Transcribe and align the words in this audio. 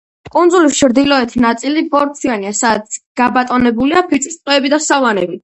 კუნძულის 0.35 0.77
ჩრდილოეთი 0.77 1.43
ნაწილი 1.43 1.83
ბორცვიანია, 1.91 2.55
სადაც 2.61 2.99
გაბატონებულია 3.23 4.05
ფიჭვის 4.11 4.41
ტყეები 4.43 4.75
და 4.77 4.83
სავანები. 4.89 5.39